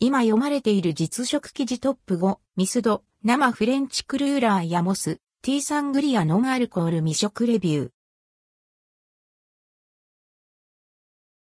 [0.00, 7.90] 今読まれている実食記事トップ5、ミスド、生フレンチクルーラーやモス、ティーサングリアノンアルコール未食レビュー。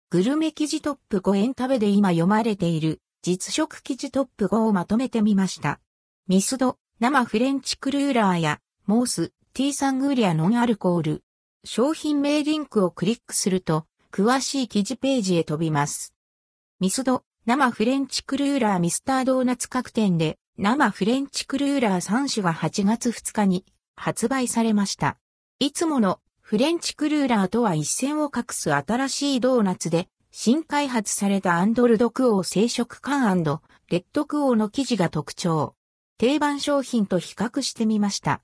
[0.08, 5.78] グルメ記事トップ5エンタメで今読まれている実食記事トップ5をまとめてみました。
[6.26, 11.22] ミスド、生フレンチクルーラーやモース、ティーサングリアノンアルコール。
[11.64, 16.14] 商品名リンクをクリックすると、詳しい記事ページへ飛びます。
[16.80, 23.64] ミスド、生フレンチクルーラーミスタードーナツ各店で生フレンチクルーラー3種が8月2日に
[23.96, 25.16] 発売されました。
[25.58, 33.22] いつものフレンチクルーラーとは一線を画す新しいドーナツで新開発されたアンドルドクオー生食缶
[33.88, 35.74] レッドクオーの生地が特徴。
[36.18, 38.42] 定番商品と比較してみました。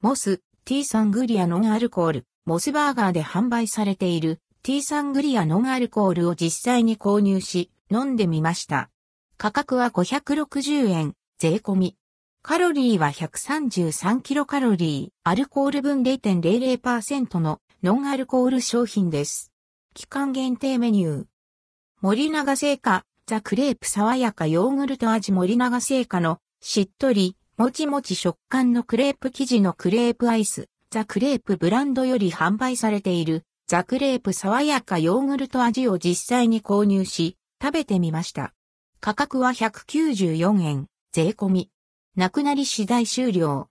[0.00, 8.90] モス、ティーサングリアノンアルコール、モスバーガーで販売されているティーサングリアノンアルコールを実際に購入し、飲んでみました。
[9.36, 11.96] 価格は560円、税込み。
[12.42, 19.52] カロリーは133キロカロリー、アルコール分0.00%のノンアルコール商品です。
[19.94, 21.24] 期間限定メニュー。
[22.00, 38.54] 森永製菓、ザ・クレープ爽やかヨーグルト味森永製菓のしっとり、もちもち食感のクレープ生地のクレープアイス、ザ・クレープブランドより販売されているザ・クレープ爽やかヨーグルト味を実際に購入し、食べてみました。
[39.00, 41.70] 価格は194円、税込み。
[42.16, 43.68] なくなり次第終了。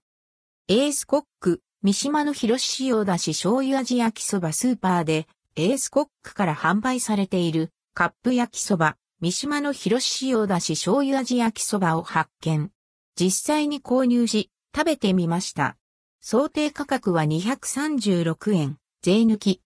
[0.68, 12.70] エースコック、三島の広し塩だし醤油味焼きそばスーパーで、エースコックから販売されているカップ焼きそば、三島の広し塩だし醤油味焼きそばを発見。
[13.18, 15.76] 実際に購入し、食べてみました。
[16.20, 19.62] 想定価格は236円、税抜き。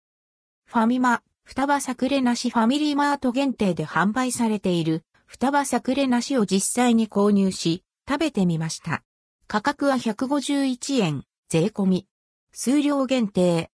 [0.64, 9.03] ファミマ、双葉作れなしファミリーマート限定で販売されている双葉作れなしを実際に購入し、食べてみました。
[9.47, 12.07] 価格は151円、税込み。
[12.52, 13.70] 数量限定。